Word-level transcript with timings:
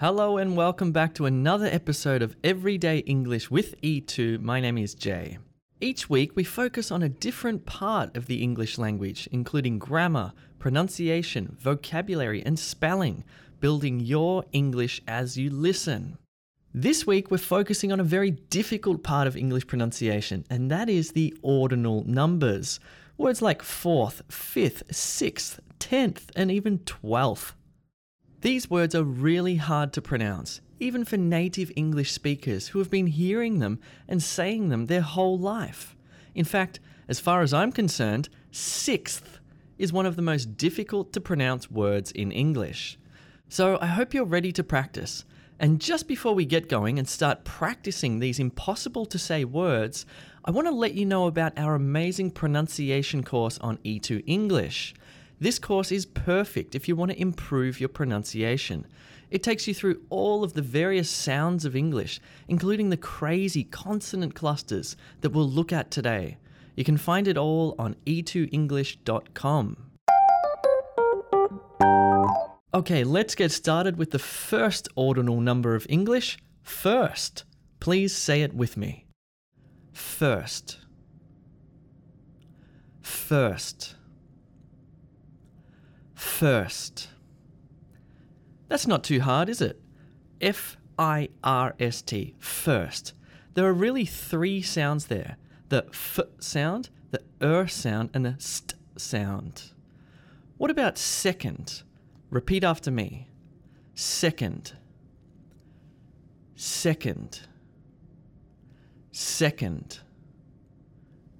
Hello 0.00 0.38
and 0.38 0.56
welcome 0.56 0.92
back 0.92 1.12
to 1.12 1.26
another 1.26 1.66
episode 1.66 2.22
of 2.22 2.34
Everyday 2.42 3.00
English 3.00 3.50
with 3.50 3.78
E2. 3.82 4.40
My 4.40 4.58
name 4.58 4.78
is 4.78 4.94
Jay. 4.94 5.36
Each 5.78 6.08
week 6.08 6.34
we 6.34 6.42
focus 6.42 6.90
on 6.90 7.02
a 7.02 7.10
different 7.10 7.66
part 7.66 8.16
of 8.16 8.24
the 8.24 8.42
English 8.42 8.78
language, 8.78 9.28
including 9.30 9.78
grammar, 9.78 10.32
pronunciation, 10.58 11.54
vocabulary, 11.60 12.42
and 12.46 12.58
spelling, 12.58 13.24
building 13.60 14.00
your 14.00 14.46
English 14.52 15.02
as 15.06 15.36
you 15.36 15.50
listen. 15.50 16.16
This 16.72 17.06
week 17.06 17.30
we're 17.30 17.36
focusing 17.36 17.92
on 17.92 18.00
a 18.00 18.14
very 18.16 18.30
difficult 18.30 19.02
part 19.02 19.26
of 19.26 19.36
English 19.36 19.66
pronunciation, 19.66 20.46
and 20.48 20.70
that 20.70 20.88
is 20.88 21.12
the 21.12 21.36
ordinal 21.42 22.04
numbers. 22.06 22.80
Words 23.18 23.42
like 23.42 23.60
fourth, 23.60 24.22
fifth, 24.30 24.82
sixth, 24.90 25.60
tenth, 25.78 26.30
and 26.34 26.50
even 26.50 26.78
twelfth. 26.86 27.54
These 28.42 28.70
words 28.70 28.94
are 28.94 29.04
really 29.04 29.56
hard 29.56 29.92
to 29.92 30.00
pronounce, 30.00 30.62
even 30.78 31.04
for 31.04 31.18
native 31.18 31.70
English 31.76 32.12
speakers 32.12 32.68
who 32.68 32.78
have 32.78 32.90
been 32.90 33.08
hearing 33.08 33.58
them 33.58 33.78
and 34.08 34.22
saying 34.22 34.70
them 34.70 34.86
their 34.86 35.02
whole 35.02 35.38
life. 35.38 35.94
In 36.34 36.46
fact, 36.46 36.80
as 37.06 37.20
far 37.20 37.42
as 37.42 37.52
I'm 37.52 37.70
concerned, 37.70 38.30
sixth 38.50 39.40
is 39.76 39.92
one 39.92 40.06
of 40.06 40.16
the 40.16 40.22
most 40.22 40.56
difficult 40.56 41.12
to 41.12 41.20
pronounce 41.20 41.70
words 41.70 42.12
in 42.12 42.32
English. 42.32 42.98
So 43.50 43.78
I 43.80 43.86
hope 43.86 44.14
you're 44.14 44.24
ready 44.24 44.52
to 44.52 44.64
practice. 44.64 45.24
And 45.58 45.78
just 45.78 46.08
before 46.08 46.34
we 46.34 46.46
get 46.46 46.70
going 46.70 46.98
and 46.98 47.06
start 47.06 47.44
practicing 47.44 48.20
these 48.20 48.38
impossible 48.38 49.04
to 49.04 49.18
say 49.18 49.44
words, 49.44 50.06
I 50.46 50.50
want 50.50 50.66
to 50.66 50.72
let 50.72 50.94
you 50.94 51.04
know 51.04 51.26
about 51.26 51.58
our 51.58 51.74
amazing 51.74 52.30
pronunciation 52.30 53.22
course 53.22 53.58
on 53.58 53.76
E2 53.78 54.24
English. 54.26 54.94
This 55.40 55.58
course 55.58 55.90
is 55.90 56.04
perfect 56.04 56.74
if 56.74 56.86
you 56.86 56.94
want 56.94 57.12
to 57.12 57.20
improve 57.20 57.80
your 57.80 57.88
pronunciation. 57.88 58.86
It 59.30 59.42
takes 59.42 59.66
you 59.66 59.72
through 59.72 60.02
all 60.10 60.44
of 60.44 60.52
the 60.52 60.60
various 60.60 61.08
sounds 61.08 61.64
of 61.64 61.74
English, 61.74 62.20
including 62.46 62.90
the 62.90 62.98
crazy 62.98 63.64
consonant 63.64 64.34
clusters 64.34 64.96
that 65.22 65.30
we'll 65.30 65.48
look 65.48 65.72
at 65.72 65.90
today. 65.90 66.36
You 66.76 66.84
can 66.84 66.98
find 66.98 67.26
it 67.26 67.38
all 67.38 67.74
on 67.78 67.96
e2english.com. 68.06 69.76
Okay, 72.72 73.02
let's 73.02 73.34
get 73.34 73.50
started 73.50 73.96
with 73.96 74.10
the 74.10 74.18
first 74.18 74.88
ordinal 74.94 75.40
number 75.40 75.74
of 75.74 75.86
English, 75.88 76.38
first. 76.62 77.44
Please 77.80 78.14
say 78.14 78.42
it 78.42 78.54
with 78.54 78.76
me. 78.76 79.06
First. 79.92 80.80
First. 83.00 83.96
First. 86.40 87.08
That's 88.68 88.86
not 88.86 89.04
too 89.04 89.20
hard, 89.20 89.50
is 89.50 89.60
it? 89.60 89.78
F 90.40 90.78
I 90.98 91.28
R 91.44 91.74
S 91.78 92.00
T, 92.00 92.34
first. 92.38 93.12
There 93.52 93.66
are 93.66 93.74
really 93.74 94.06
three 94.06 94.62
sounds 94.62 95.08
there 95.08 95.36
the 95.68 95.84
f 95.88 96.18
sound, 96.38 96.88
the 97.10 97.20
er 97.42 97.66
sound, 97.66 98.08
and 98.14 98.24
the 98.24 98.36
st 98.38 98.72
sound. 98.96 99.72
What 100.56 100.70
about 100.70 100.96
second? 100.96 101.82
Repeat 102.30 102.64
after 102.64 102.90
me. 102.90 103.28
Second. 103.94 104.72
Second. 106.56 107.42
Second. 109.12 110.00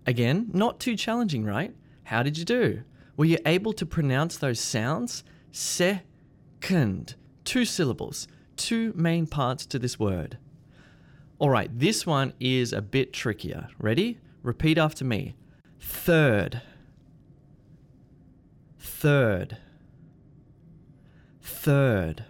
Again, 0.06 0.51
not 0.53 0.78
too 0.78 0.95
challenging, 0.95 1.47
right? 1.47 1.75
How 2.03 2.23
did 2.23 2.37
you 2.37 2.45
do? 2.45 2.83
Were 3.21 3.27
you 3.27 3.37
able 3.45 3.75
to 3.75 3.85
pronounce 3.85 4.39
those 4.39 4.59
sounds? 4.59 5.25
Second. 5.53 7.17
Two 7.45 7.67
syllables, 7.67 8.27
two 8.57 8.95
main 8.97 9.27
parts 9.27 9.67
to 9.67 9.79
this 9.79 9.99
word. 9.99 10.39
All 11.39 11.51
right, 11.51 11.71
this 11.79 12.07
one 12.07 12.33
is 12.41 12.73
a 12.73 12.81
bit 12.81 13.12
trickier. 13.12 13.69
Ready? 13.78 14.17
Repeat 14.43 14.78
after 14.78 15.05
me. 15.05 15.34
Third. 15.78 16.62
Third. 18.78 19.59
Third. 21.43 22.25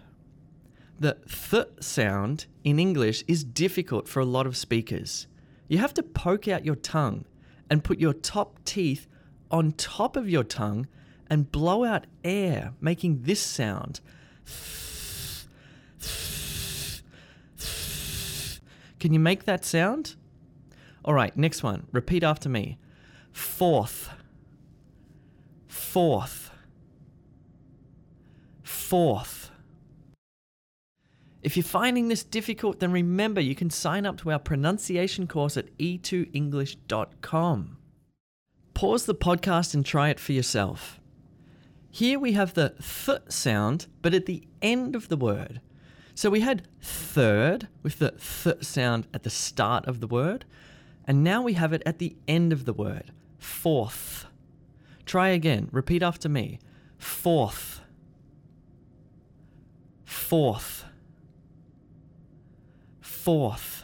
The 0.99 1.17
th 1.25 1.67
sound 1.79 2.47
in 2.65 2.79
English 2.79 3.23
is 3.29 3.45
difficult 3.45 4.09
for 4.09 4.19
a 4.19 4.25
lot 4.25 4.45
of 4.45 4.57
speakers. 4.57 5.27
You 5.69 5.77
have 5.77 5.93
to 5.93 6.03
poke 6.03 6.49
out 6.49 6.65
your 6.65 6.75
tongue 6.75 7.23
and 7.69 7.81
put 7.81 7.97
your 7.97 8.11
top 8.11 8.59
teeth 8.65 9.07
on 9.51 9.73
top 9.73 10.15
of 10.15 10.29
your 10.29 10.43
tongue 10.43 10.87
and 11.29 11.51
blow 11.51 11.83
out 11.83 12.07
air, 12.23 12.73
making 12.81 13.23
this 13.23 13.41
sound. 13.41 14.01
Can 18.99 19.13
you 19.13 19.19
make 19.19 19.45
that 19.45 19.65
sound? 19.65 20.15
All 21.03 21.13
right, 21.13 21.35
next 21.35 21.63
one. 21.63 21.87
Repeat 21.91 22.23
after 22.23 22.49
me. 22.49 22.77
Fourth. 23.31 24.09
Fourth. 25.67 26.51
Fourth. 28.61 29.51
If 31.41 31.57
you're 31.57 31.63
finding 31.63 32.07
this 32.07 32.23
difficult, 32.23 32.79
then 32.79 32.91
remember 32.91 33.41
you 33.41 33.55
can 33.55 33.71
sign 33.71 34.05
up 34.05 34.17
to 34.17 34.31
our 34.31 34.37
pronunciation 34.37 35.25
course 35.27 35.57
at 35.57 35.75
e2english.com. 35.79 37.77
Pause 38.81 39.05
the 39.05 39.13
podcast 39.13 39.75
and 39.75 39.85
try 39.85 40.09
it 40.09 40.19
for 40.19 40.31
yourself. 40.31 40.99
Here 41.91 42.17
we 42.17 42.31
have 42.31 42.55
the 42.55 42.73
th 42.79 43.19
sound, 43.29 43.85
but 44.01 44.15
at 44.15 44.25
the 44.25 44.41
end 44.59 44.95
of 44.95 45.07
the 45.07 45.17
word. 45.17 45.61
So 46.15 46.31
we 46.31 46.39
had 46.39 46.67
third 46.81 47.67
with 47.83 47.99
the 47.99 48.13
th 48.13 48.63
sound 48.65 49.05
at 49.13 49.21
the 49.21 49.29
start 49.29 49.85
of 49.85 49.99
the 49.99 50.07
word, 50.07 50.45
and 51.05 51.23
now 51.23 51.43
we 51.43 51.53
have 51.53 51.73
it 51.73 51.83
at 51.85 51.99
the 51.99 52.15
end 52.27 52.51
of 52.51 52.65
the 52.65 52.73
word. 52.73 53.11
Fourth. 53.37 54.25
Try 55.05 55.27
again. 55.27 55.69
Repeat 55.71 56.01
after 56.01 56.27
me. 56.27 56.57
Fourth. 56.97 57.81
Fourth. 60.05 60.85
Fourth. 62.99 63.83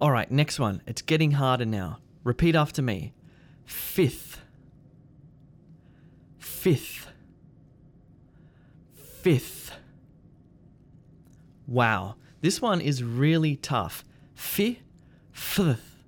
All 0.00 0.12
right, 0.12 0.30
next 0.30 0.60
one. 0.60 0.82
It's 0.86 1.02
getting 1.02 1.32
harder 1.32 1.66
now. 1.66 1.98
Repeat 2.22 2.54
after 2.54 2.80
me. 2.80 3.12
Fifth. 3.64 4.40
Fifth. 6.38 7.08
Fifth. 8.94 9.72
Wow, 11.66 12.16
this 12.40 12.60
one 12.60 12.80
is 12.80 13.02
really 13.02 13.56
tough. 13.56 14.04
Fi, 14.34 14.80
fifth. 15.32 16.04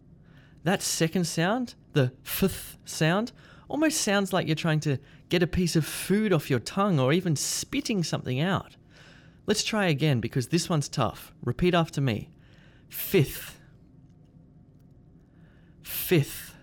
That 0.65 0.83
second 0.83 1.25
sound, 1.25 1.75
the 1.93 2.13
fifth 2.23 2.77
sound, 2.85 3.33
almost 3.69 4.01
sounds 4.01 4.33
like 4.33 4.47
you're 4.47 4.57
trying 4.57 4.81
to 4.81 4.99
get 5.29 5.43
a 5.43 5.47
piece 5.47 5.77
of 5.77 5.87
food 5.87 6.33
off 6.33 6.51
your 6.51 6.59
tongue 6.59 6.99
or 7.01 7.13
even 7.13 7.37
spitting 7.37 8.03
something 8.05 8.41
out. 8.41 8.77
Let's 9.47 9.65
try 9.65 9.87
again 9.87 10.21
because 10.21 10.49
this 10.49 10.69
one's 10.69 10.89
tough. 10.89 11.33
Repeat 11.43 11.75
after 11.75 12.01
me. 12.01 12.31
Fifth. 12.89 13.59
Fifth. 15.83 16.56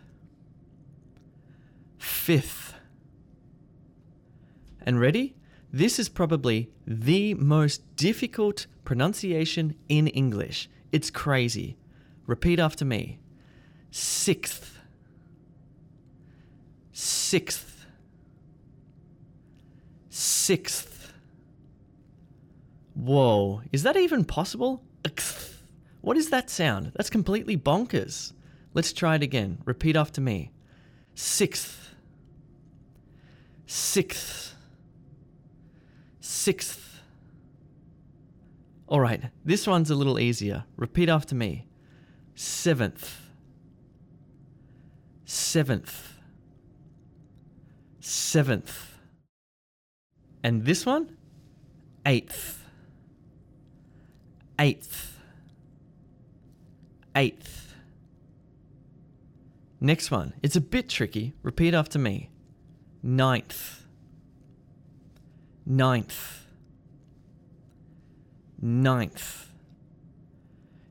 Fifth. 2.24 2.76
And 4.86 4.98
ready? 4.98 5.36
This 5.74 6.00
is 6.00 6.08
probably 6.08 6.70
the 6.88 7.34
most 7.34 7.98
difficult 7.98 8.66
pronunciation 8.86 9.76
in 9.90 10.08
English. 10.08 10.70
It's 10.94 11.10
crazy. 11.10 11.76
Repeat 12.26 12.60
after 12.60 12.86
me. 12.86 13.20
Sixth. 13.92 14.80
Sixth. 16.94 17.86
Sixth. 20.10 21.12
Whoa, 22.94 23.64
is 23.74 23.84
that 23.84 23.98
even 23.98 24.24
possible? 24.24 24.82
What 26.00 26.16
is 26.16 26.30
that 26.30 26.50
sound? 26.50 26.94
That's 26.96 27.10
completely 27.10 27.58
bonkers. 27.58 28.32
Let's 28.74 28.94
try 28.94 29.16
it 29.16 29.24
again. 29.24 29.58
Repeat 29.66 29.98
after 29.98 30.22
me. 30.22 30.52
Sixth. 31.16 31.93
Sixth. 33.66 34.56
Sixth. 36.20 37.02
All 38.88 39.00
right, 39.00 39.32
this 39.44 39.66
one's 39.66 39.90
a 39.90 39.96
little 39.96 40.20
easier. 40.20 40.66
Repeat 40.78 41.10
after 41.10 41.36
me. 41.36 41.68
Seventh. 42.36 43.22
Seventh. 45.26 46.20
Seventh. 48.00 48.98
And 50.44 50.66
this 50.66 50.86
one? 50.86 51.18
Eighth. 52.06 52.64
Eighth. 54.60 55.18
Eighth. 57.16 57.74
Next 59.80 60.12
one. 60.12 60.34
It's 60.44 60.56
a 60.56 60.62
bit 60.62 60.90
tricky. 60.90 61.34
Repeat 61.42 61.74
after 61.74 61.98
me. 61.98 62.30
Ninth. 63.04 63.86
Ninth. 65.66 66.44
ninth. 68.64 69.50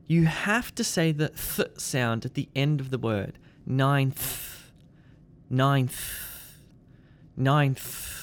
You 0.05 0.25
have 0.25 0.75
to 0.75 0.83
say 0.83 1.11
the 1.11 1.29
th 1.29 1.79
sound 1.79 2.23
at 2.23 2.35
the 2.35 2.47
end 2.55 2.79
of 2.79 2.91
the 2.91 2.99
word. 2.99 3.39
Ninth, 3.65 4.71
ninth, 5.49 6.59
ninth. 7.35 8.19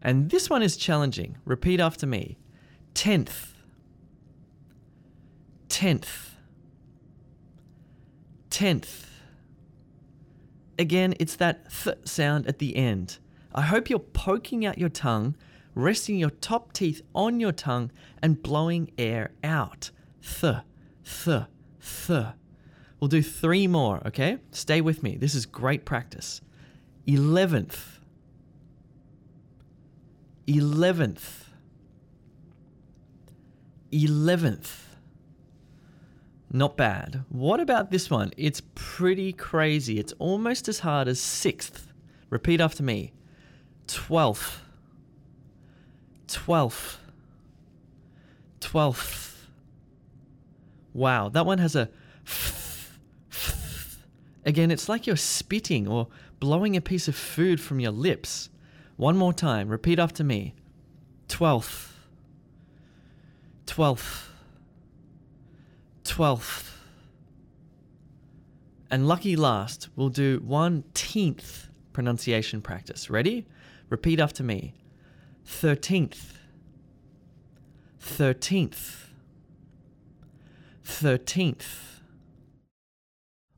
And 0.00 0.30
this 0.30 0.48
one 0.48 0.62
is 0.62 0.76
challenging. 0.76 1.36
Repeat 1.44 1.80
after 1.80 2.06
me. 2.06 2.38
Tenth, 2.94 3.54
tenth, 5.68 6.36
tenth. 8.50 9.07
Again, 10.78 11.14
it's 11.18 11.36
that 11.36 11.70
th 11.70 11.96
sound 12.04 12.46
at 12.46 12.58
the 12.58 12.76
end. 12.76 13.18
I 13.54 13.62
hope 13.62 13.90
you're 13.90 13.98
poking 13.98 14.64
out 14.64 14.78
your 14.78 14.88
tongue, 14.88 15.34
resting 15.74 16.18
your 16.18 16.30
top 16.30 16.72
teeth 16.72 17.02
on 17.14 17.40
your 17.40 17.52
tongue, 17.52 17.90
and 18.22 18.42
blowing 18.42 18.92
air 18.96 19.32
out. 19.42 19.90
Th, 20.22 20.58
th, 21.04 21.42
th. 22.06 22.26
We'll 23.00 23.08
do 23.08 23.22
three 23.22 23.66
more, 23.66 24.02
okay? 24.06 24.38
Stay 24.50 24.80
with 24.80 25.02
me. 25.02 25.16
This 25.16 25.34
is 25.34 25.46
great 25.46 25.84
practice. 25.84 26.40
Eleventh. 27.06 28.00
Eleventh. 30.46 31.50
Eleventh. 33.90 34.87
Not 36.50 36.76
bad. 36.76 37.24
What 37.28 37.60
about 37.60 37.90
this 37.90 38.10
one? 38.10 38.32
It's 38.36 38.62
pretty 38.74 39.32
crazy. 39.32 39.98
It's 39.98 40.14
almost 40.18 40.68
as 40.68 40.80
hard 40.80 41.06
as 41.08 41.20
sixth. 41.20 41.92
Repeat 42.30 42.60
after 42.60 42.82
me. 42.82 43.12
Twelfth. 43.86 44.62
Twelfth. 46.26 46.98
Twelfth. 48.60 49.46
Wow, 50.94 51.28
that 51.28 51.46
one 51.46 51.58
has 51.58 51.76
a 51.76 51.90
Again, 54.44 54.70
it's 54.70 54.88
like 54.88 55.06
you're 55.06 55.16
spitting 55.16 55.86
or 55.86 56.08
blowing 56.40 56.74
a 56.74 56.80
piece 56.80 57.06
of 57.06 57.14
food 57.14 57.60
from 57.60 57.80
your 57.80 57.92
lips. 57.92 58.48
One 58.96 59.16
more 59.16 59.34
time. 59.34 59.68
Repeat 59.68 59.98
after 59.98 60.24
me. 60.24 60.54
Twelfth. 61.28 61.94
Twelfth. 63.66 64.30
Twelfth. 66.08 66.80
And 68.90 69.06
lucky 69.06 69.36
last, 69.36 69.90
we'll 69.94 70.08
do 70.08 70.40
one 70.42 70.84
teenth 70.94 71.68
pronunciation 71.92 72.62
practice. 72.62 73.10
Ready? 73.10 73.46
Repeat 73.90 74.18
after 74.18 74.42
me. 74.42 74.72
Thirteenth. 75.44 76.38
Thirteenth. 78.00 79.10
Thirteenth. 80.82 82.00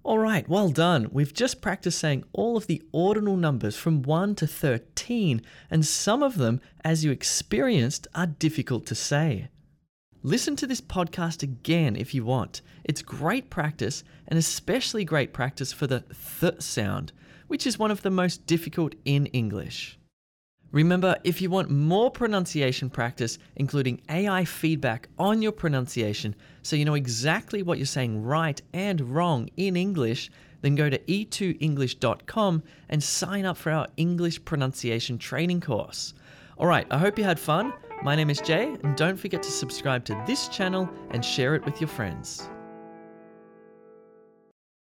All 0.02 0.18
right, 0.18 0.48
well 0.48 0.70
done. 0.70 1.08
We've 1.12 1.32
just 1.32 1.62
practiced 1.62 2.00
saying 2.00 2.24
all 2.32 2.56
of 2.56 2.66
the 2.66 2.82
ordinal 2.90 3.36
numbers 3.36 3.76
from 3.76 4.02
1 4.02 4.34
to 4.36 4.46
13, 4.48 5.40
and 5.70 5.86
some 5.86 6.24
of 6.24 6.36
them, 6.36 6.60
as 6.82 7.04
you 7.04 7.12
experienced, 7.12 8.08
are 8.12 8.26
difficult 8.26 8.86
to 8.86 8.96
say. 8.96 9.50
Listen 10.22 10.54
to 10.56 10.66
this 10.66 10.82
podcast 10.82 11.42
again 11.42 11.96
if 11.96 12.12
you 12.12 12.26
want. 12.26 12.60
It's 12.84 13.00
great 13.00 13.48
practice, 13.48 14.04
and 14.28 14.38
especially 14.38 15.02
great 15.02 15.32
practice 15.32 15.72
for 15.72 15.86
the 15.86 16.04
th 16.40 16.60
sound, 16.60 17.12
which 17.48 17.66
is 17.66 17.78
one 17.78 17.90
of 17.90 18.02
the 18.02 18.10
most 18.10 18.44
difficult 18.44 18.94
in 19.06 19.26
English. 19.26 19.98
Remember, 20.72 21.16
if 21.24 21.40
you 21.40 21.48
want 21.48 21.70
more 21.70 22.10
pronunciation 22.10 22.90
practice, 22.90 23.38
including 23.56 24.02
AI 24.10 24.44
feedback 24.44 25.08
on 25.18 25.40
your 25.40 25.52
pronunciation, 25.52 26.36
so 26.60 26.76
you 26.76 26.84
know 26.84 26.96
exactly 26.96 27.62
what 27.62 27.78
you're 27.78 27.86
saying 27.86 28.22
right 28.22 28.60
and 28.74 29.00
wrong 29.00 29.48
in 29.56 29.74
English, 29.74 30.30
then 30.60 30.74
go 30.74 30.90
to 30.90 30.98
e2english.com 30.98 32.62
and 32.90 33.02
sign 33.02 33.46
up 33.46 33.56
for 33.56 33.72
our 33.72 33.86
English 33.96 34.44
pronunciation 34.44 35.16
training 35.16 35.62
course. 35.62 36.12
All 36.58 36.66
right, 36.66 36.86
I 36.90 36.98
hope 36.98 37.16
you 37.16 37.24
had 37.24 37.40
fun. 37.40 37.72
My 38.02 38.16
name 38.16 38.30
is 38.30 38.40
Jay, 38.40 38.78
and 38.82 38.96
don't 38.96 39.18
forget 39.18 39.42
to 39.42 39.50
subscribe 39.50 40.06
to 40.06 40.24
this 40.26 40.48
channel 40.48 40.88
and 41.10 41.22
share 41.22 41.54
it 41.54 41.62
with 41.66 41.82
your 41.82 41.88
friends. 41.88 42.48